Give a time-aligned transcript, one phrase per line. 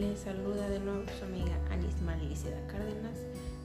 [0.00, 3.20] Les saluda de nuevo su amiga Anisma Liceda Cárdenas,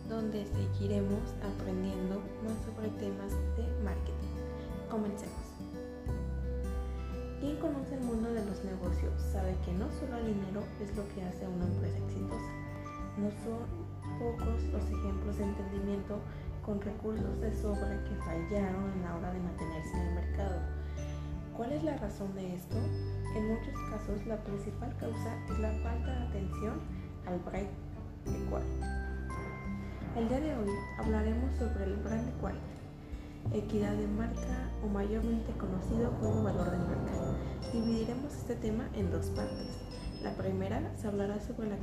[0.09, 4.35] donde seguiremos aprendiendo más sobre temas de marketing.
[4.91, 5.47] Comencemos.
[7.39, 11.07] Quien conoce el mundo de los negocios sabe que no solo el dinero es lo
[11.15, 12.51] que hace una empresa exitosa.
[13.15, 13.63] No son
[14.19, 16.19] pocos los ejemplos de entendimiento
[16.65, 20.59] con recursos de sobra que fallaron a la hora de mantenerse en el mercado.
[21.55, 22.75] ¿Cuál es la razón de esto?
[23.35, 26.79] En muchos casos la principal causa es la falta de atención
[27.25, 27.67] al brand
[28.25, 28.79] equality.
[30.15, 32.63] El día de hoy hablaremos sobre el brand equality,
[33.53, 37.11] equidad de marca o mayormente conocido como valor de marca.
[37.73, 39.79] Dividiremos este tema en dos partes.
[40.23, 41.77] La primera se hablará sobre la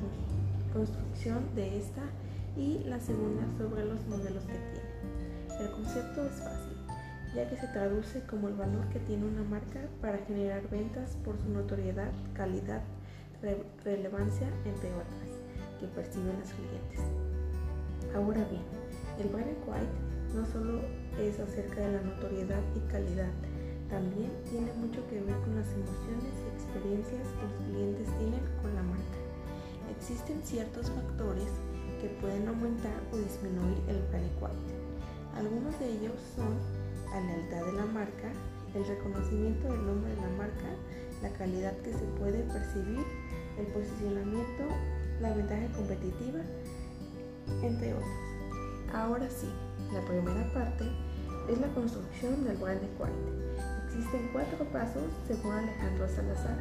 [0.72, 2.02] construcción de esta
[2.56, 5.60] y la segunda sobre los modelos que tiene.
[5.60, 6.81] El concepto es fácil,
[7.34, 11.38] ya que se traduce como el valor que tiene una marca para generar ventas por
[11.38, 12.82] su notoriedad, calidad,
[13.40, 15.30] re relevancia, entre otras,
[15.80, 17.00] que perciben los clientes.
[18.14, 18.62] Ahora bien,
[19.18, 20.80] el brand white no solo
[21.18, 23.30] es acerca de la notoriedad y calidad,
[23.88, 28.74] también tiene mucho que ver con las emociones y experiencias que los clientes tienen con
[28.74, 29.18] la marca.
[29.90, 31.48] Existen ciertos factores
[32.00, 34.74] que pueden aumentar o disminuir el brand equality.
[35.36, 36.56] Algunos de ellos son
[37.12, 38.32] la lealtad de la marca,
[38.74, 40.68] el reconocimiento del nombre de la marca,
[41.22, 43.04] la calidad que se puede percibir,
[43.58, 44.64] el posicionamiento,
[45.20, 46.40] la ventaja competitiva,
[47.62, 48.08] entre otros.
[48.94, 49.48] Ahora sí,
[49.92, 50.84] la primera parte
[51.48, 53.42] es la construcción del brand equality.
[53.86, 56.56] Existen cuatro pasos según Alejandro Salazar.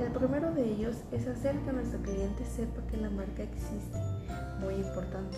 [0.00, 3.98] El primero de ellos es hacer que nuestro cliente sepa que la marca existe
[4.60, 5.36] muy importante.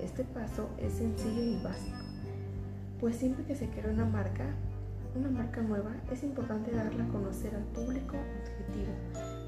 [0.00, 1.98] Este paso es sencillo y básico,
[3.00, 4.44] pues siempre que se crea una marca,
[5.14, 8.92] una marca nueva, es importante darla a conocer al público objetivo,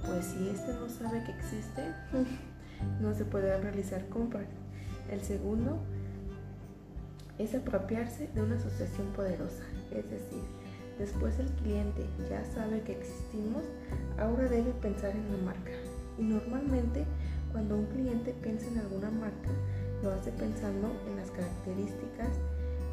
[0.07, 1.83] pues si éste no sabe que existe,
[3.01, 4.47] no se puede realizar compras.
[5.11, 5.79] El segundo
[7.39, 10.43] es apropiarse de una asociación poderosa, es decir,
[10.99, 13.65] después el cliente ya sabe que existimos,
[14.19, 15.73] ahora debe pensar en la marca.
[16.19, 17.05] Y normalmente
[17.51, 19.51] cuando un cliente piensa en alguna marca,
[20.03, 22.29] lo hace pensando en las características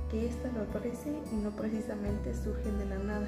[0.10, 3.28] que ésta le ofrece y no precisamente surgen de la nada,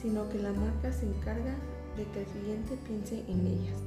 [0.00, 1.54] sino que la marca se encarga
[1.96, 3.78] de que el cliente piense en ellas.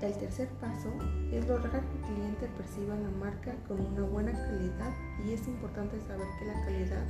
[0.00, 0.92] El tercer paso
[1.32, 4.94] es lograr que el cliente perciba la marca con una buena calidad
[5.26, 7.04] y es importante saber que la calidad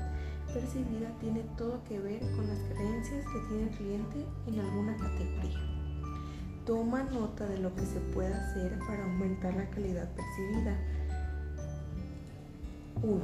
[0.55, 5.61] percibida tiene todo que ver con las creencias que tiene el cliente en alguna categoría.
[6.65, 10.79] Toma nota de lo que se puede hacer para aumentar la calidad percibida.
[13.03, 13.20] 1.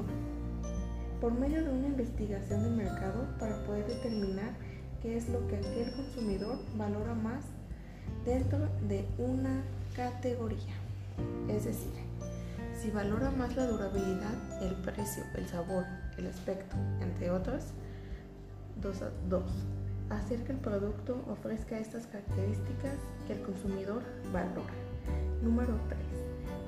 [1.20, 4.52] Por medio de una investigación de mercado para poder determinar
[5.02, 7.44] qué es lo que aquel consumidor valora más
[8.24, 8.58] dentro
[8.88, 9.62] de una
[9.94, 10.74] categoría.
[11.48, 11.92] Es decir,
[12.80, 15.84] si valora más la durabilidad, el precio, el sabor,
[16.18, 17.72] el aspecto, entre otros.
[18.80, 19.44] 2
[20.10, 22.94] hacer que el producto ofrezca estas características
[23.26, 24.02] que el consumidor
[24.32, 24.72] valora.
[25.42, 26.23] Número 3.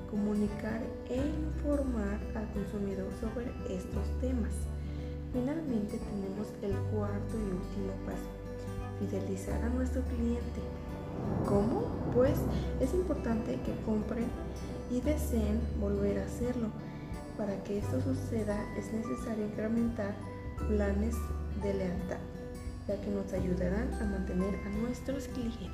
[0.09, 4.53] Comunicar e informar al consumidor sobre estos temas.
[5.33, 8.29] Finalmente tenemos el cuarto y último paso,
[8.99, 10.61] fidelizar a nuestro cliente.
[11.45, 11.87] ¿Cómo?
[12.13, 12.37] Pues
[12.79, 14.27] es importante que compren
[14.89, 16.69] y deseen volver a hacerlo.
[17.37, 20.15] Para que esto suceda es necesario incrementar
[20.67, 21.15] planes
[21.61, 22.19] de lealtad
[22.87, 25.69] ya que nos ayudarán a mantener a nuestros clientes.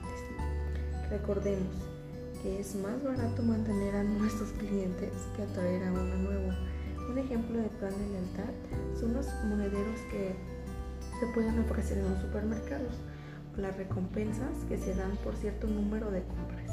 [1.09, 1.92] Recordemos
[2.43, 6.53] es más barato mantener a nuestros clientes que atraer a uno nuevo.
[7.09, 8.53] Un ejemplo de plan de lealtad
[8.99, 10.35] son los monederos que
[11.19, 12.93] se pueden ofrecer en los supermercados
[13.57, 16.71] las recompensas que se dan por cierto número de compras.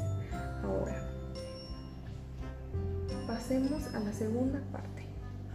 [0.63, 1.07] Ahora,
[3.27, 5.05] pasemos a la segunda parte,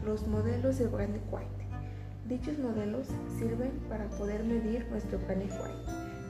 [0.05, 1.67] los modelos de brand equity.
[2.29, 3.09] Dichos modelos
[3.39, 5.47] sirven para poder medir nuestro white.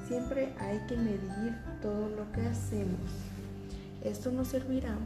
[0.09, 3.36] Siempre hay que medir todo lo que hacemos.
[4.07, 4.97] Esto nos servirá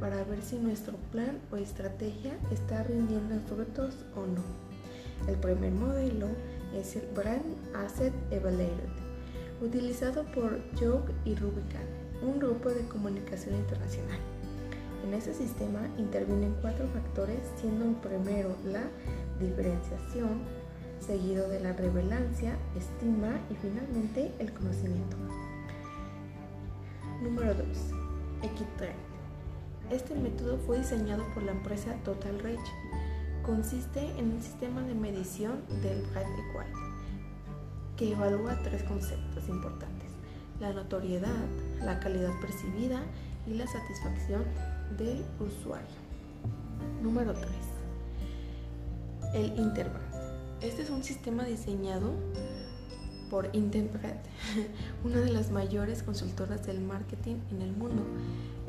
[0.00, 4.42] para ver si nuestro plan o estrategia está rindiendo frutos o no.
[5.28, 6.26] El primer modelo
[6.74, 7.44] es el Brand
[7.76, 8.90] Asset Evaluator,
[9.62, 11.86] utilizado por Joke y Rubicon,
[12.20, 14.18] un grupo de comunicación internacional.
[15.06, 18.82] En este sistema intervienen cuatro factores, siendo el primero la
[19.38, 20.42] diferenciación,
[20.98, 25.16] seguido de la revelancia, estima y finalmente el conocimiento.
[27.22, 28.07] Número 2.
[28.42, 28.98] Equitrend.
[29.90, 32.58] Este método fue diseñado por la empresa Total Reach.
[33.44, 36.66] Consiste en un sistema de medición del brand equal
[37.96, 40.08] que evalúa tres conceptos importantes.
[40.60, 41.46] la notoriedad,
[41.84, 43.00] la calidad percibida
[43.46, 44.42] y la satisfacción
[44.96, 45.86] del usuario.
[47.00, 47.46] Número 3.
[49.34, 50.04] El Interbrand.
[50.60, 52.12] Este es un sistema diseñado
[53.30, 54.20] por Interbrand,
[55.04, 58.02] una de las mayores consultoras del marketing en el mundo.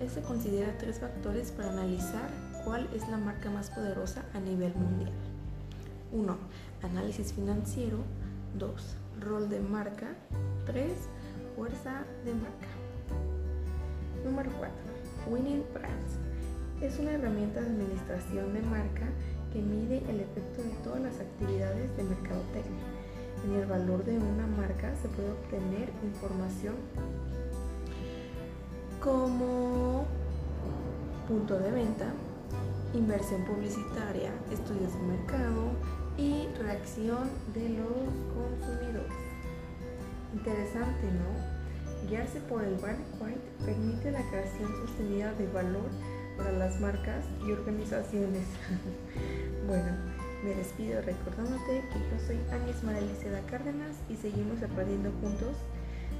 [0.02, 2.30] Este considera tres factores para analizar
[2.64, 5.12] cuál es la marca más poderosa a nivel mundial.
[6.12, 6.38] 1.
[6.84, 7.98] Análisis financiero.
[8.58, 8.98] 2.
[9.22, 10.08] Rol de marca.
[10.66, 10.92] 3.
[11.56, 12.68] Fuerza de marca.
[14.24, 14.76] Número 4.
[15.30, 16.18] Winning Brands.
[16.82, 19.08] Es una herramienta de administración de marca
[19.52, 22.99] que mide el efecto de todas las actividades de mercadotecnia.
[23.46, 26.76] En el valor de una marca se puede obtener información
[29.00, 30.06] como
[31.28, 32.12] punto de venta,
[32.94, 35.72] inversión publicitaria, estudios de mercado
[36.18, 37.88] y reacción de los
[38.36, 39.14] consumidores.
[40.34, 42.08] Interesante, ¿no?
[42.10, 45.90] Guiarse por el brand white permite la creación sostenida de valor
[46.38, 48.46] para las marcas y organizaciones.
[49.68, 55.56] bueno, me despido recordándote que yo soy Ángel Maraliceda Cárdenas y seguimos aprendiendo juntos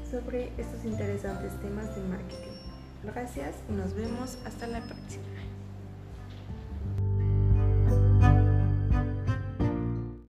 [0.10, 2.58] sobre estos interesantes temas de marketing.
[3.04, 5.49] Gracias y nos vemos hasta la próxima.